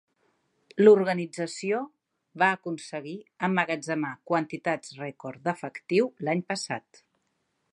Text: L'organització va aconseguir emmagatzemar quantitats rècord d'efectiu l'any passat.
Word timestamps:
L'organització 0.85 1.81
va 2.43 2.47
aconseguir 2.57 3.13
emmagatzemar 3.49 4.13
quantitats 4.31 4.97
rècord 5.03 5.45
d'efectiu 5.49 6.09
l'any 6.29 6.43
passat. 6.53 7.05